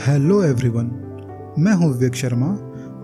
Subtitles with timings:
[0.00, 0.84] Hello everyone
[1.58, 2.46] मैं हूँ विवेक शर्मा।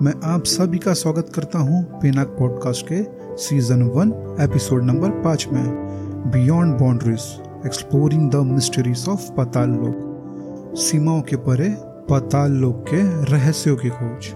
[0.03, 3.03] मैं आप सभी का स्वागत करता हूँ पिनाक पॉडकास्ट के
[3.37, 5.67] सीज़न वन एपिसोड नंबर पाँच में।
[6.31, 7.27] Beyond boundaries
[7.67, 11.69] exploring the mysteries of Patal Lok सीमाओं के परे
[12.11, 13.03] पताल लोक के
[13.33, 14.33] रहस्यों की खोज।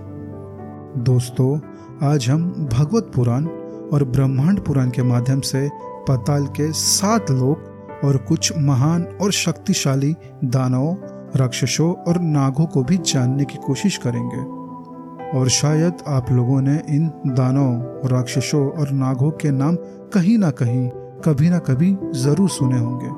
[1.04, 1.58] दोस्तों,
[2.02, 3.46] आज हम भगवत पुराण
[3.92, 5.68] और ब्रह्मांड पुराण के माध्यम से
[6.08, 10.14] पताल के सात लोक और कुछ महान और शक्तिशाली
[10.44, 10.94] दानवों
[11.36, 14.60] राक्षसों और नागों को भी जानने की कोशिश करेंगे।
[15.38, 19.76] और शायद आप लोगों ने इन दानों राक्षसों और नागों के नाम
[20.14, 20.88] कहीं ना कहीं,
[21.24, 23.08] कभी ना कभी ज़रूर सुने होंगे।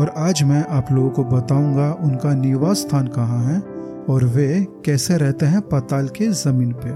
[0.00, 3.60] और आज मैं आप लोगों को बताऊँगा उनका निवास स्थान कहाँ है
[4.08, 6.90] और वे कैसे रहते हैं पाताल के ज़मीन पे।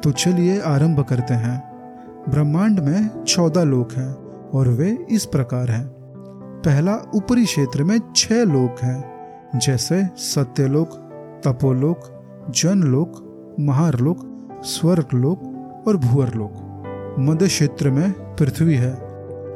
[0.00, 1.62] तो चलिए आरंभ करते हैं।
[2.28, 4.14] ब्रह्मांड में चौदह लोक हैं
[4.50, 5.86] और वे इस प्रकार हैं।
[6.64, 9.15] पहला ऊपरी क्षेत्र में छह लोक हैं।
[9.58, 10.88] जैसे सत्यलोक,
[11.44, 12.00] तपोलोक,
[12.50, 13.22] जनलोक,
[13.60, 14.18] महारलोक,
[14.64, 15.42] स्वर्गलोक
[15.88, 18.94] और भूअरलोक। मध्य क्षेत्र में पृथ्वी है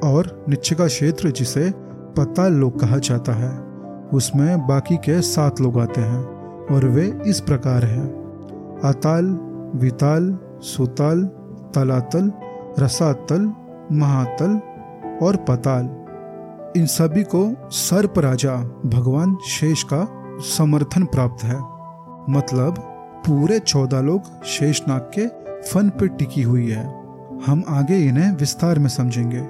[0.05, 1.73] और निच्चे का क्षेत्र जिसे
[2.17, 3.59] पताल लोक कहा जाता है,
[4.15, 6.25] उसमें बाकी के सात लोग आते हैं
[6.67, 8.07] और वे इस प्रकार हैं।
[8.85, 9.25] अताल,
[9.75, 11.25] विताल, सुताल,
[11.75, 12.33] तलातल,
[12.79, 13.53] रसातल,
[13.93, 14.61] महातल
[15.23, 16.00] और पताल।
[16.77, 20.07] इन सभी को सर्प राजा भगवान शेष का
[20.41, 21.57] समर्थन प्राप्त है।
[22.35, 22.75] मतलब
[23.27, 25.27] पूरे चौदह लोग शेषनाग के
[25.71, 26.85] फन पर टिकी हुई है।
[27.47, 29.47] हम आगे इन्हें विस्तार में समझेंगे।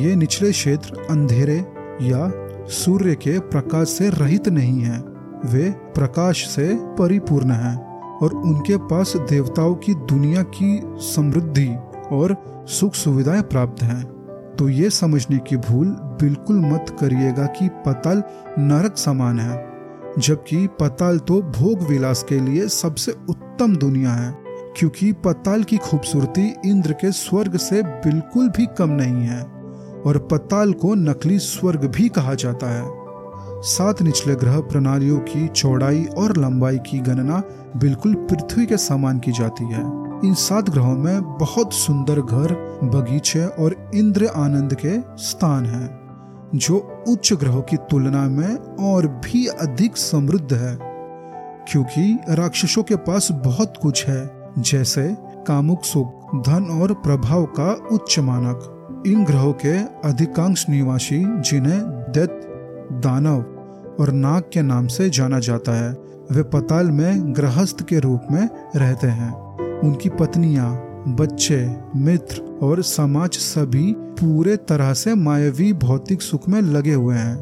[0.00, 1.58] ये निचले क्षेत्र अंधेरे
[2.02, 2.32] या
[2.66, 4.98] सूर्य के प्रकाश से रहित नहीं है।
[5.44, 7.76] वे प्रकाश से परिपूर्ण हैं
[8.18, 11.76] और उनके पास देवताओं की दुनिया की समृद्धि
[12.12, 12.36] और
[12.68, 14.14] सुख सुविधाएँ प्राप्त हैं।
[14.58, 15.86] तो ये समझने की भूल
[16.20, 18.22] बिल्कुल मत करिएगा कि पताल
[18.58, 19.56] नरक समान है,
[20.18, 24.32] जबकि पताल तो भोग विलास के लिए सबसे उत्तम दुनिया है,
[24.76, 29.42] क्योंकि पताल की खूबसूरती इंद्र के स्वर्ग से बिल्कुल भी कम नहीं है,
[30.06, 36.04] और पताल को नकली स्वर्ग भी कहा जाता है। सात निचले ग्रह प्रणालियों की चौड़ाई
[36.18, 37.42] और लंबाई की गणना
[37.76, 39.82] बिल्कुल पृथ्वी के समान की जाती है।
[40.24, 46.00] इन सात ग्रहों में बहुत सुंदर घर, बगीचे और इंद्र आनंद के स्थान हैं,
[46.54, 48.56] जो उच्च ग्रहों की तुलना में
[48.90, 50.78] और भी अधिक समृद्ध है।
[51.68, 58.18] क्योंकि राक्षसों के पास बहुत कुछ है, जैसे कामुक सुख, धन और प्रभाव का उच्च
[58.18, 58.70] मानक।
[59.06, 62.40] इन ग्रहों के अधिकांश निवासी जिन्हें दैत
[62.92, 63.38] दानव
[64.00, 65.92] और नाग के नाम से जाना जाता है,
[66.32, 69.43] वे पताल में गृहस्थ के रूप में रहते हैं।
[69.84, 70.74] उनकी पत्नियाँ,
[71.08, 77.36] बच्चे, मित्र और समाज सभी पूरे तरह से मायावी भौतिक सुख में लगे हुए हैं।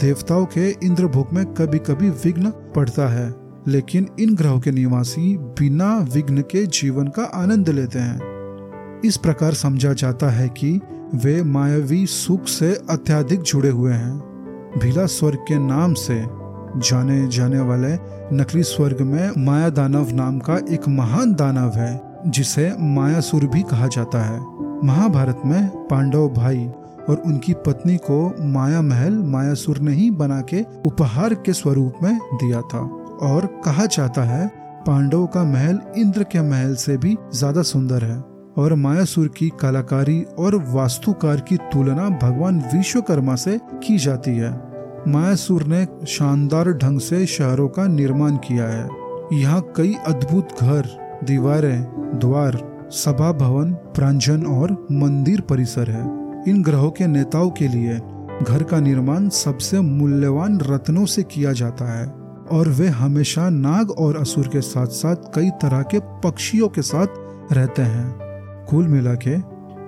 [0.00, 3.34] देवताओं के इंद्र भोग में कभी कभी विघ्न पड़ता है,
[3.68, 9.54] लेकिन इन ग्रहों के निवासी बिना विघ्न के जीवन का आनंद लेते हैं। इस प्रकार
[9.54, 10.80] समझा जाता है कि
[11.14, 14.18] वे मायावी सुख से अत्याधिक जुड़े हुए हैं।
[14.78, 16.22] भीला स्वर्ग के नाम से
[16.78, 17.92] जाने जाने वाले
[18.32, 23.86] नकली स्वर्ग में माया दानव नाम का एक महान दानव है, जिसे मायासुर भी कहा
[23.86, 24.40] जाता है।
[24.84, 26.66] महाभारत में पांडव भाई
[27.08, 32.18] और उनकी पत्नी को माया महल मायासुर ने ही बना के उपहार के स्वरूप में
[32.34, 32.80] दिया था।
[33.22, 34.46] और कहा जाता है,
[34.86, 38.16] पांडव का महल इंद्र के महल से भी ज़्यादा सुंदर है
[38.58, 44.50] और मायासुर की कलाकारी और वास्तुकार की तुलना भगवान विश्वकर्मा से की जाती है।
[45.08, 48.88] मायासुर ने शानदार ढंग से शहरों का निर्माण किया है।
[49.32, 50.88] यहाँ कई अद्भुत घर,
[51.24, 51.82] दीवारें,
[52.18, 52.58] द्वार,
[52.90, 56.04] सभा भवन, प्रांजन और मंदिर परिसर है।
[56.48, 57.98] इन ग्रहों के नेताओं के लिए
[58.42, 62.06] घर का निर्माण सबसे मूल्यवान रत्नों से किया जाता है
[62.50, 67.06] और वे हमेशा नाग और असुर के साथ साथ कई तरह के पक्षियों के साथ
[67.52, 68.14] रहते हैं।
[68.70, 69.36] कुल मिला के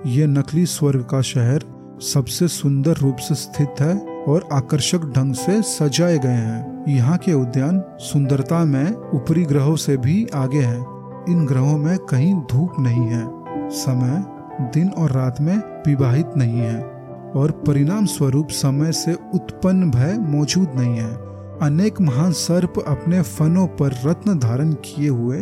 [0.09, 1.63] ये नकली स्वर्ग का शहर
[2.01, 7.33] सबसे सुंदर रूप से स्थित है और आकर्षक ढंग से सजाए गए हैं। यहाँ के
[7.33, 10.99] उद्यान सुंदरता में ऊपरी ग्रहों से भी आगे हैं।
[11.29, 13.29] इन ग्रहों में कहीं धूप नहीं है।
[13.69, 14.25] समय
[14.61, 16.99] दिन और रात में विवाहित नहीं है।
[17.35, 21.13] और परिणाम स्वरूप समय से उत्पन्न भय मौजूद नहीं है।
[21.61, 25.41] अनेक महान सर्प अपने फनों पर रत्न धारण किए हुए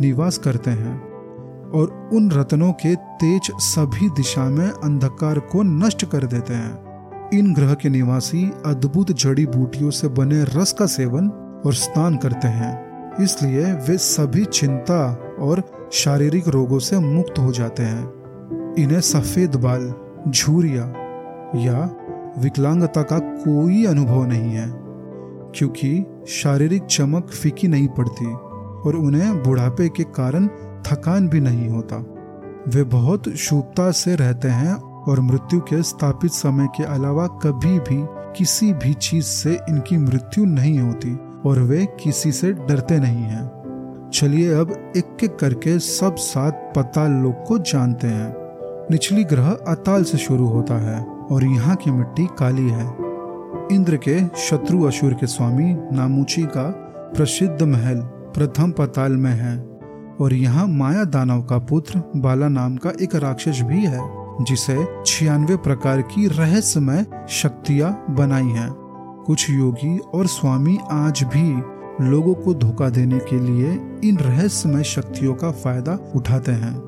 [0.00, 1.08] निवास करते हैं।
[1.70, 6.87] और उन रत्नों के तेज सभी दिशा में अंधकार को नष्ट कर देते हैं।
[7.34, 11.28] इन ग्रह के निवासी अद्भुत जड़ी बूटियों से बने रस का सेवन
[11.66, 15.00] और स्नान करते हैं। इसलिए वे सभी चिंता
[15.40, 19.92] और शारीरिक रोगों से मुक्त हो जाते हैं। इन्हें सफ़ेद बाल,
[20.28, 20.84] झूरिया
[21.56, 21.84] या
[22.38, 24.68] विकलांगता का कोई अनुभव नहीं है,
[25.54, 30.46] क्योंकि शारीरिक चमक फीकी नहीं पड़ती और उन्हें बुढ़ापे के कारण
[30.86, 32.04] थकान भी नहीं होता।
[32.68, 34.74] वे बहुत शुभता से रहते हैं
[35.08, 38.06] और मृत्यु के स्थापित समय के अलावा कभी भी
[38.38, 41.14] किसी भी चीज़ से इनकी मृत्यु नहीं होती
[41.46, 47.10] और वे किसी से डरते नहीं हैं। चलिए अब एक एक करके सब सात पताल
[47.10, 48.34] लोग को जानते हैं।
[48.90, 52.86] निचली ग्रह अताल से शुरू होता है और यहाँ की मिट्टी काली है।
[53.72, 56.70] इंद्र के शत्रु असुर के स्वामी नामुची का
[57.16, 58.00] प्रसिद्ध महल
[58.34, 59.58] प्रथम पताल में है
[60.20, 65.56] और यहाँ माया दानव का पुत्र बाला नाम का एक राक्षस भी है। जिसे छियानवे
[65.56, 68.70] प्रकार की रहस्यमय शक्तियाँ बनाई हैं।
[69.26, 71.62] कुछ योगी और स्वामी आज भी
[72.04, 73.72] लोगों को धोखा देने के लिए
[74.08, 76.78] इन रहस्यमय शक्तियों का फ़ायदा उठाते हैं।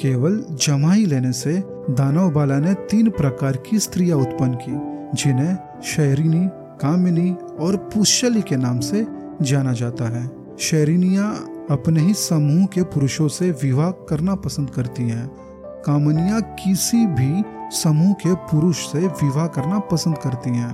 [0.00, 4.72] केवल जमाई लेने से दानव बाला ने तीन प्रकार की स्त्रियाँ उत्पन्न की,
[5.16, 6.48] जिन्हें शहरिनी,
[6.80, 9.06] कामिनी और पुष्यली के नाम से
[9.42, 11.24] जाना जाता है। शहरिनिया
[11.70, 15.49] अपने ही समूह के पुरुषों से विवाह करना पसंद करती हैं।
[15.86, 17.42] कामनिया किसी भी
[17.76, 20.72] समूह के पुरुष से विवाह करना पसंद करती हैं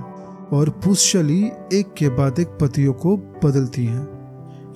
[0.53, 1.41] और पुष्यली
[1.73, 4.05] एक के बाद एक पतियों को बदलती हैं।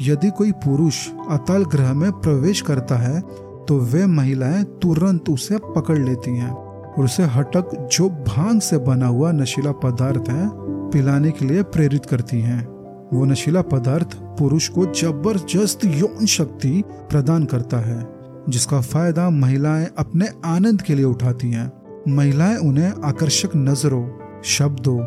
[0.02, 3.20] यदि कोई पुरुष अतल ग्रह में प्रवेश करता है
[3.68, 9.08] तो वे महिलाएँ तुरंत उसे पकड़ लेती हैं और उसे हटक जो भाँग से बना
[9.08, 10.50] हुआ नशीला पदार्थ है,
[10.92, 12.66] पिलाने के लिए प्रेरित करती हैं।
[13.14, 20.28] वो नशीला पदार्थ पुरुष को ज़बरदस्त यौन शक्ति प्रदान करता है। जिसका फ़ायदा महिलाएँ अपने
[20.46, 21.72] आनंद के लिए उठाती हैं।
[22.08, 24.98] महिलाएँ उन्हें आकर्षक नज़रों, शब्दों,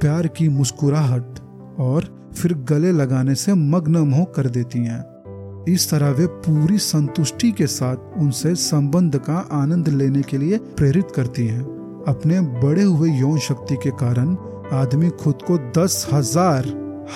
[0.00, 1.38] प्यार की मुस्कुराहट
[1.78, 5.04] और फिर गले लगाने से मग्न मोह कर देती हैं।
[5.68, 11.08] इस तरह वे पूरी संतुष्टि के साथ उनसे संबंध का आनंद लेने के लिए प्रेरित
[11.16, 11.62] करती हैं।
[12.08, 14.36] अपने बड़े हुए यौन शक्ति के कारण
[14.72, 16.66] आदमी खुद को दस हज़ार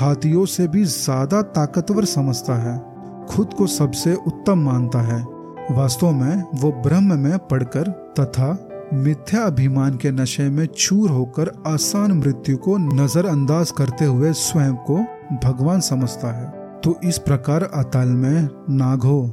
[0.00, 2.78] हाथियों से भी ज़्यादा ताकतवर समझता है।
[3.26, 5.37] खुद को सबसे उत्तम मानता है।
[5.70, 7.88] वास्तव में वो ब्रह्म में पढ़कर
[8.20, 8.46] तथा
[8.94, 14.96] मिथ्या अभिमान के नशे में चूर होकर आसान मृत्यु को नजरअंदाज करते हुए स्वयं को
[15.44, 19.28] भगवान समझता है। तो इस प्रकार अताल में नागों,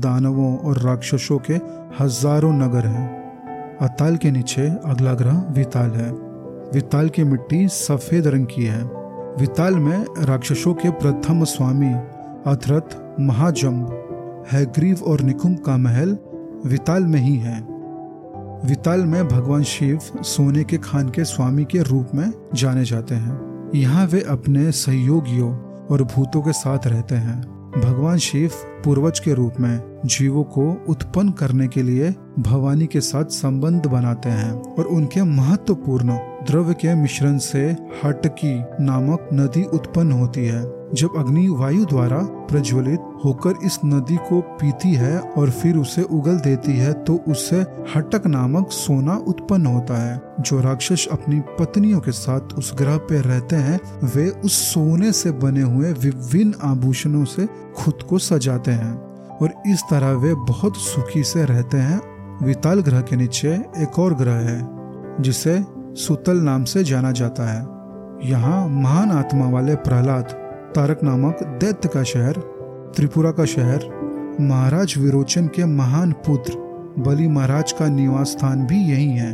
[0.00, 1.54] दानवों और राक्षसों के
[2.00, 6.10] हज़ारों नगर हैं। अताल के नीचे अगला ग्रह विताल है।
[6.74, 8.82] विताल की मिट्टी सफ़ेद रंग की है।
[9.40, 11.92] विताल में राक्षसों के प्रथम स्वामी
[12.46, 14.03] अथरथ महाजम्ब
[14.52, 16.18] हैग्रीव और निकुंभ का महल
[16.66, 17.60] विताल में ही है।
[18.64, 23.70] विताल में भगवान शिव सोने के खान के स्वामी के रूप में जाने जाते हैं।
[23.74, 25.52] यहाँ वे अपने सहयोगियों
[25.86, 27.42] और भूतों के साथ रहते हैं।
[27.80, 28.50] भगवान शिव
[28.84, 34.28] पूर्वज के रूप में जीवों को उत्पन्न करने के लिए भवानी के साथ संबंध बनाते
[34.28, 36.14] हैं और उनके महत्वपूर्ण
[36.46, 42.18] द्रव्य के मिश्रण से हटकी नामक नदी उत्पन्न होती है। जब अग्नि वायु द्वारा
[42.48, 47.60] प्रज्वलित होकर इस नदी को पीती है और फिर उसे उगल देती है तो उससे
[47.94, 53.20] हटक नामक सोना उत्पन्न होता है। जो राक्षस अपनी पत्नियों के साथ उस ग्रह पे
[53.20, 58.94] रहते हैं, वे उस सोने से बने हुए विभिन्न आभूषणों से खुद को सजाते हैं
[59.38, 62.00] और इस तरह वे बहुत सुखी से रहते हैं।
[62.42, 64.60] विताल ग्रह के नीचे एक और ग्रह है,
[65.22, 65.62] जिसे
[65.96, 67.60] सुतल नाम से जाना जाता है।
[68.30, 70.40] यहाँ महान आत्मा वाले प्रहलाद
[70.74, 72.32] तारक नामक दैत्य का शहर,
[72.96, 73.84] त्रिपुरा का शहर,
[74.40, 76.52] महाराज विरोचन के महान पुत्र
[76.98, 79.32] बलि महाराज का निवास स्थान भी यही है।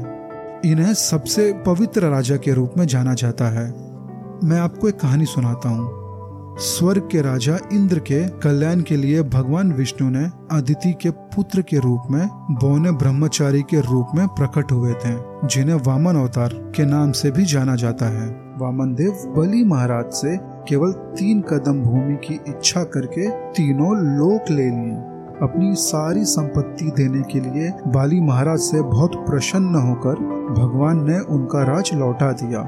[0.64, 3.74] इन्हें सबसे पवित्र राजा के रूप में जाना जाता है।
[4.44, 6.00] मैं आपको एक कहानी सुनाता हूँ।
[6.58, 11.78] स्वर्ग के राजा इंद्र के कल्याण के लिए भगवान विष्णु ने अदिति के पुत्र के
[11.78, 15.16] रूप में, बौने ब्रह्मचारी के रूप में प्रकट हुए थे,
[15.48, 18.28] जिन्हें वामन अवतार के नाम से भी जाना जाता है।
[18.58, 24.70] वामन देव बलि महाराज से केवल तीन कदम भूमि की इच्छा करके तीनों लोक ले
[24.70, 24.96] लिए।
[25.42, 30.14] अपनी सारी संपत्ति देने के लिए बाली महाराज से बहुत प्रसन्न होकर
[30.52, 32.60] भगवान ने उनका राज लौटा दिया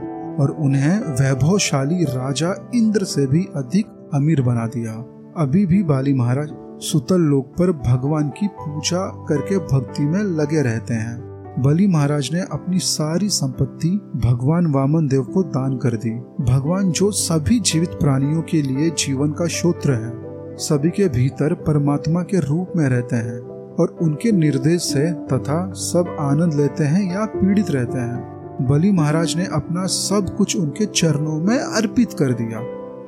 [0.42, 4.92] और उन्हें वैभवशाली राजा इंद्र से भी अधिक अमीर बना दिया।
[5.37, 6.49] अभी भी बाली महाराज
[6.82, 12.40] सुतल लोक पर भगवान की पूजा करके भक्ति में लगे रहते हैं। बलि महाराज ने
[12.40, 16.11] अपनी सारी संपत्ति भगवान वामन देव को दान कर दी।
[16.44, 20.12] भगवान जो सभी जीवित प्राणियों के लिए जीवन का श्रोत्र है,
[20.56, 23.40] सभी के भीतर परमात्मा के रूप में रहते हैं
[23.75, 28.32] और उनके निर्देश से तथा सब आनंद लेते हैं या पीड़ित रहते हैं।
[28.71, 32.59] बलि महाराज ने अपना सब कुछ उनके चरणों में अर्पित कर दिया।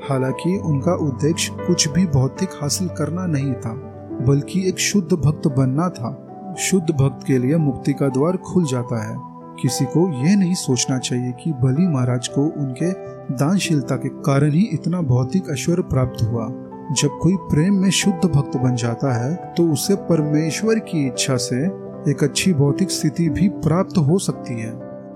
[0.08, 3.72] हालाँकि उनका उद्देश्य कुछ भी भौतिक हासिल करना नहीं था,
[4.28, 6.20] बल्कि एक शुद्ध भक्त बनना था।
[6.58, 9.16] शुद्ध भक्त के लिए मुक्ति का द्वार खुल जाता है।
[9.62, 12.90] किसी को यह नहीं सोचना चाहिए कि बलि महाराज को उनके
[13.34, 16.46] दानशीलता के कारण ही इतना भौतिक ऐश्वर्य प्राप्त हुआ।
[16.92, 21.64] जब कोई प्रेम में शुद्ध भक्त बन जाता है तो उसे परमेश्वर की इच्छा से
[22.10, 24.70] एक अच्छी भौतिक स्थिति भी प्राप्त हो सकती है।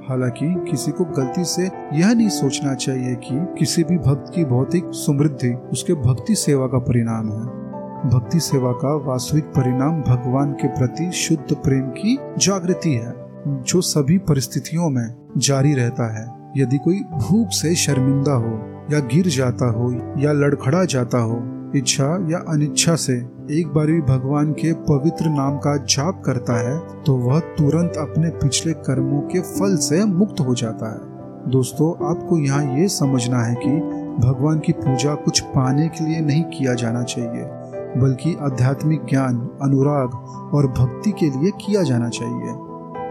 [0.08, 4.84] हालाँकि किसी को गलती से यह नहीं सोचना चाहिए कि किसी भी भक्त की भौतिक
[4.86, 7.67] समृद्धि उसके भक्ति सेवा का परिणाम है।
[8.06, 13.14] भक्ति सेवा का वास्तविक परिणाम भगवान के प्रति शुद्ध प्रेम की जागृति है,
[13.48, 16.26] जो सभी परिस्थितियों में जारी रहता है।
[16.56, 18.52] यदि कोई भूख से शर्मिंदा हो,
[18.92, 21.42] या गिर जाता हो, या लड़खड़ा जाता हो,
[21.76, 23.16] इच्छा या अनिच्छा से
[23.50, 28.30] एक बार भी भगवान के पवित्र नाम का जाप करता है तो वह तुरंत अपने
[28.38, 33.54] पिछले कर्मों के फल से मुक्त हो जाता है। दोस्तों, आपको यहाँ ये समझना है
[33.54, 33.78] कि
[34.26, 37.57] भगवान की पूजा कुछ पाने के लिए नहीं किया जाना चाहिए।
[37.98, 40.14] बल्कि आध्यात्मिक ज्ञान, अनुराग
[40.54, 42.54] और भक्ति के लिए किया जाना चाहिए।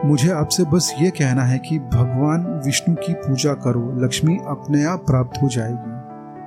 [0.06, 5.00] मुझे आपसे बस ये कहना है कि भगवान विष्णु की पूजा करो, लक्ष्मी अपने आप
[5.00, 5.98] प्राप्त हो जाएगी।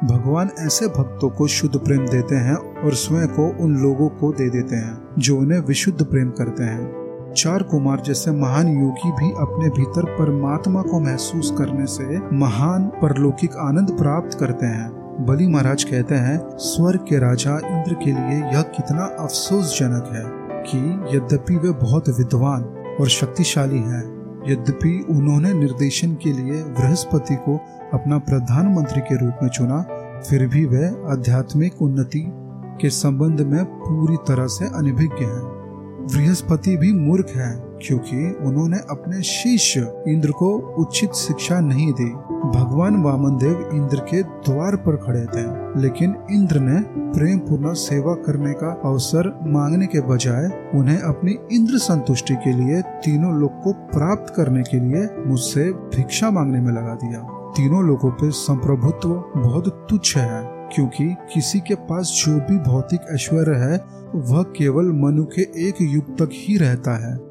[0.06, 4.50] भगवान ऐसे भक्तों को शुद्ध प्रेम देते हैं और स्वयं को उन लोगों को दे
[4.50, 7.00] देते हैं, जो उन्हें विशुद्ध प्रेम करते हैं।
[7.36, 13.56] चार कुमार जैसे महान योगी भी अपने भीतर परमात्मा को महसूस करने से महान, परलौकिक
[13.56, 18.62] आनंद प्राप्त करते हैं। बलि महाराज कहते हैं, स्वर्ग के राजा इंद्र के लिए यह
[18.62, 20.24] कितना अफसोसजनक है
[20.62, 20.78] कि
[21.16, 22.62] यद्यपि वे बहुत विद्वान
[23.00, 24.02] और शक्तिशाली हैं,
[24.48, 27.56] यद्यपि उन्होंने निर्देशन के लिए बृहस्पति को
[27.94, 29.82] अपना प्रधानमंत्री के रूप में चुना,
[30.30, 32.26] फिर भी वे आध्यात्मिक उन्नति
[32.80, 35.42] के संबंध में पूरी तरह से अनभिज्ञ हैं।
[36.12, 40.48] बृहस्पति भी मूर्ख है। क्योंकि उन्होंने अपने शिष्य इंद्र को
[40.82, 42.10] उचित शिक्षा नहीं दी।
[42.50, 45.42] भगवान वामन देव इंद्र के द्वार पर खड़े थे,
[45.80, 46.80] लेकिन इंद्र ने
[47.12, 52.80] प्रेम पूर्ण सेवा करने का अवसर मांगने के बजाय उन्हें अपनी इंद्र संतुष्टि के लिए
[53.04, 57.20] तीनों लोग को प्राप्त करने के लिए मुझसे भिक्षा मांगने में लगा दिया।
[57.56, 60.42] तीनों लोगों पे संप्रभुत्व बहुत तुच्छ है,
[60.74, 63.76] क्योंकि किसी के पास जो भी भौतिक ऐश्वर्य है,
[64.14, 67.29] वह केवल मनु के एक युग तक ही रहता है।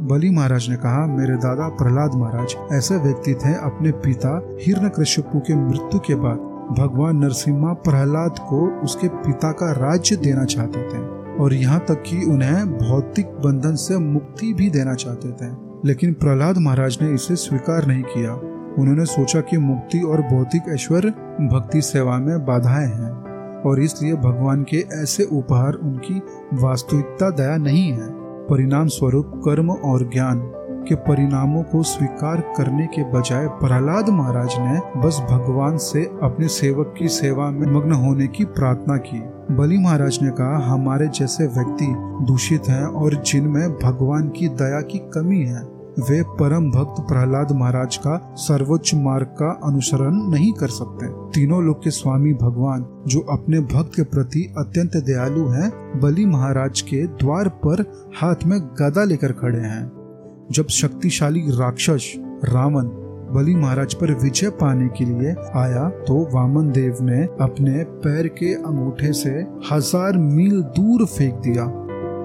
[0.00, 5.54] बलि महाराज ने कहा, मेरे दादा प्रहलाद महाराज ऐसे व्यक्ति थे अपने पिता हिरण के
[5.54, 6.36] मृत्यु के बाद।
[6.78, 10.98] भगवान नरसिम्हा प्रहलाद को उसके पिता का राज्य देना चाहते थे
[11.38, 15.52] और यहाँ तक कि उन्हें भौतिक बंधन से मुक्ति भी देना चाहते थे।
[15.84, 18.34] लेकिन प्रहलाद महाराज ने इसे स्वीकार नहीं किया।
[18.78, 21.10] उन्होंने सोचा कि मुक्ति और भौतिक ऐश्वर्य
[21.46, 23.10] भक्ति सेवा में बाधाएँ हैं
[23.62, 26.22] और इसलिए भगवान के ऐसे उपहार उनकी
[26.54, 28.19] वास्तविकता दया नहीं है।
[28.50, 30.40] परिणाम स्वरूप कर्म और ज्ञान
[30.88, 36.94] के परिणामों को स्वीकार करने के बजाय प्रहलाद महाराज ने बस भगवान से अपने सेवक
[36.98, 39.20] की सेवा में मग्न होने की प्रार्थना की।
[39.54, 41.86] बलि महाराज ने कहा, हमारे जैसे व्यक्ति
[42.26, 47.96] दूषित हैं और जिनमें भगवान की दया की कमी है वे परम भक्त प्रहलाद महाराज
[47.96, 53.60] का सर्वोच्च मार्ग का अनुसरण नहीं कर सकते। तीनों लोग के स्वामी भगवान, जो अपने
[53.66, 55.70] भक्त के प्रति अत्यंत दयालु हैं,
[56.00, 57.82] बलि महाराज के द्वार पर
[58.20, 59.84] हाथ में गदा लेकर खड़े हैं।
[60.52, 62.12] जब शक्तिशाली राक्षस
[62.44, 62.88] रावण
[63.34, 68.52] बलि महाराज पर विजय पाने के लिए आया तो वामन देव ने अपने पैर के
[68.54, 69.30] अंगूठे से
[69.70, 71.64] हज़ार मील दूर फेंक दिया।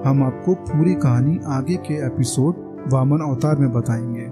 [0.06, 4.24] हम आपको पूरी कहानी आगे के एपिसोड वामन अवतार में बताएँगे।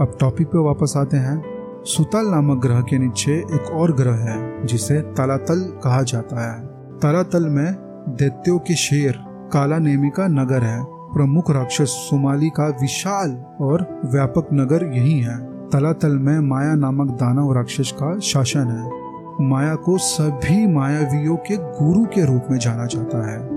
[0.00, 1.44] अब टॉपिक पे वापस आते हैं।
[1.84, 6.66] सुतल नामक ग्रह के नीचे एक और ग्रह है, जिसे तालातल कहा जाता है।
[6.98, 7.72] तालातल में
[8.08, 9.12] दैत्यों के शेर,
[9.52, 15.68] काला नेमी का नगर है। प्रमुख राक्षस सोमाली का विशाल और व्यापक नगर यही है।
[15.70, 19.02] तलातल में माया नामक दानव राक्षस का शासन है।
[19.48, 23.48] माया को सभी मायावियों के गुरु के रूप में जाना जाता है,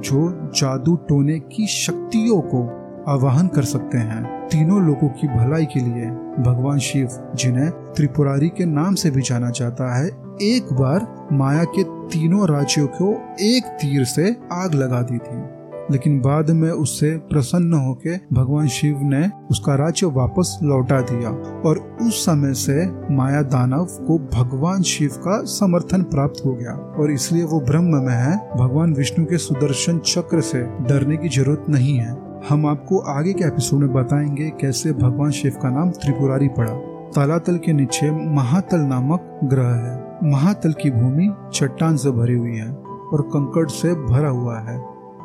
[0.00, 5.80] जो जादू टोने की शक्तियों को आवाहन कर सकते हैं तीनों लोगों की भलाई के
[5.80, 6.06] लिए।
[6.42, 10.06] भगवान शिव जिन्हें त्रिपुरारी के नाम से भी जाना जाता है,
[10.42, 15.56] एक बार माया के तीनों राज्यों को एक तीर से आग लगा दी थी।
[15.90, 21.30] लेकिन बाद में उससे प्रसन्न होकर भगवान शिव ने उसका राज्य वापस लौटा दिया
[21.68, 27.10] और उस समय से माया दानव को भगवान शिव का समर्थन प्राप्त हो गया और
[27.10, 31.98] इसलिए वो ब्रह्म में है। भगवान विष्णु के सुदर्शन चक्र से डरने की ज़रूरत नहीं
[31.98, 36.72] है। हम आपको आगे के एपिसोड में बताएँगे कैसे भगवान शिव का नाम त्रिपुरारी पड़ा।
[37.10, 42.72] तालातल के नीचे महातल नामक ग्रह है। महातल की भूमि चट्टान से भरी हुई है
[43.12, 44.78] और कंकड़ से भरा हुआ है।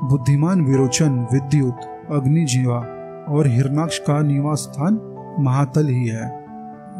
[0.03, 1.77] बुद्धिमान विरोचन, विद्युत
[2.11, 2.77] अग्नि जीवा
[3.29, 5.01] और हिरनाक्ष का निवास स्थान
[5.39, 6.45] महातल ही है।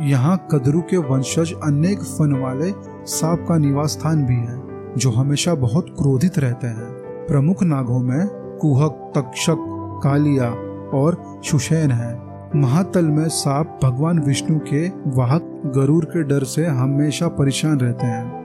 [0.01, 2.73] यहाँ कदरू के वंशज अनेक फन वाले
[3.05, 4.61] सांप का निवास स्थान भी है,
[4.97, 6.91] जो हमेशा बहुत क्रोधित रहते हैं।
[7.27, 8.27] प्रमुख नागों में
[8.61, 9.70] कुहक, तक्षक
[10.03, 10.49] कालिया
[10.97, 17.27] और सुशैन है। महातल में सांप भगवान विष्णु के वाहक गरुड़ के डर से हमेशा
[17.27, 18.41] परेशान रहते हैं।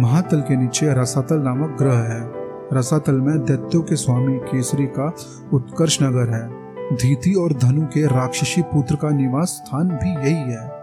[0.00, 2.32] महातल के नीचे रसातल नामक ग्रह है।
[2.72, 5.14] रसातल में दैत्यों के स्वामी केसरी का
[5.52, 10.76] उत्कर्ष नगर है। धीति और धनु के राक्षसी पुत्र का निवास स्थान भी यही है।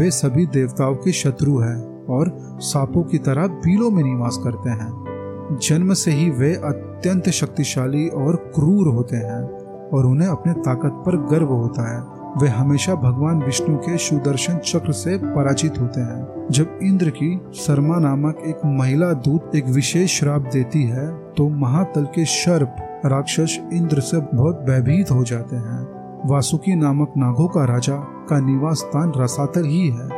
[0.00, 5.09] वे सभी देवताओं के शत्रु हैं और सांपों की तरह बीलों में निवास करते हैं।
[5.52, 9.42] जन्म से ही वे अत्यंत शक्तिशाली और क्रूर होते हैं
[9.90, 14.92] और उन्हें अपने ताकत पर गर्व होता है। वे हमेशा भगवान विष्णु के सुदर्शन चक्र
[14.92, 20.48] से पराजित होते हैं। जब इंद्र की शर्मा नामक एक महिला दूत एक विशेष श्राप
[20.52, 22.76] देती है तो महातल के सर्प
[23.06, 25.86] राक्षस इंद्र से बहुत भयभीत हो जाते हैं।
[26.26, 27.96] वासुकी नामक नागों का राजा
[28.28, 30.08] का निवास स्थान रसातल ही है।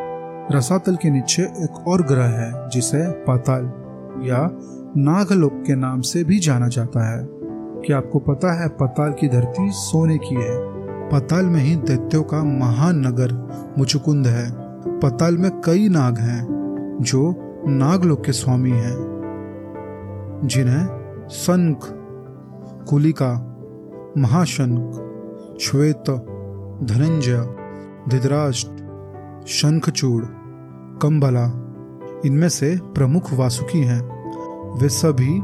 [0.52, 3.72] रसातल के नीचे एक और ग्रह है, जिसे पाताल
[4.28, 4.46] या
[4.96, 7.28] नागलोक के नाम से भी जाना जाता है।
[7.86, 10.58] क्या आपको पता है पताल की धरती सोने की है?
[11.10, 14.52] पताल में ही दैत्यों का महान नगर मुचुकुंद है।
[15.00, 16.48] पताल में कई नाग हैं,
[17.00, 17.34] जो
[17.68, 19.12] नागलोक के स्वामी हैं।
[20.44, 20.86] जिन्हें
[21.28, 21.78] संख
[22.88, 23.56] कुलिका,
[24.18, 24.94] महाशंख,
[25.60, 26.10] श्वेत,
[26.82, 27.54] धनंजय
[28.08, 28.82] धिद्राष्ट्र
[29.46, 30.24] शंखचूड़,
[31.02, 31.46] कंबला,
[32.26, 34.11] इनमें से प्रमुख वासुकी हैं।
[34.72, 35.38] वे सभी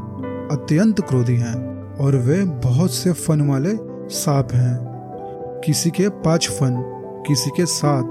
[0.51, 1.55] अत्यंत क्रोधी हैं
[1.95, 3.75] और वे बहुत से फन वाले
[4.09, 6.75] सांप हैं। किसी के पाँच फन,
[7.27, 8.05] किसी के सात,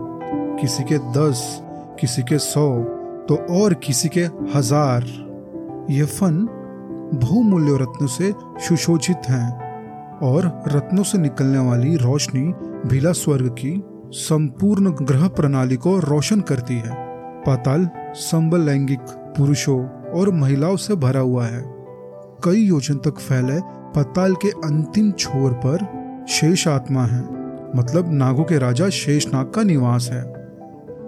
[0.61, 1.63] किसी के दस,
[2.01, 2.69] किसी के सौ
[3.29, 5.05] तो और किसी के हज़ार।
[5.91, 6.47] ये फन
[7.15, 8.33] बहुमूल्य रत्नों से
[8.69, 12.53] सुशोभित हैं और रत्नों से निकलने वाली रोशनी
[12.89, 13.83] भीला स्वर्ग की
[14.15, 16.95] संपूर्ण ग्रह प्रणाली को रोशन करती है।
[17.43, 19.01] पाताल संबल लैंगिक
[19.37, 19.79] पुरुषों
[20.11, 21.65] और महिलाओं से भरा हुआ है।
[22.45, 25.99] कई योजन तक फैले पताल के अंतिम छोर पर
[26.29, 27.39] शेष आत्मा है।
[27.77, 30.23] मतलब नागों के राजा शेष नाग का निवास है।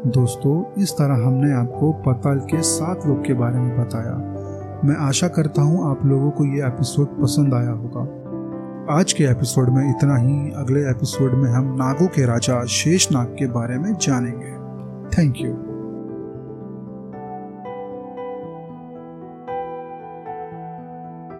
[0.06, 4.36] दोस्तों, इस तरह हमने आपको पताल के सात लोग के बारे में बताया।
[4.84, 8.20] मैं आशा करता हूँ आप लोगों को ये एपिसोड पसंद आया होगा।
[8.98, 13.26] आज के एपिसोड में इतना ही। अगले एपिसोड में हम नागों के राजा शेष नाग
[13.26, 14.52] के बारे में जानेंगे।
[15.18, 15.69] Thank you.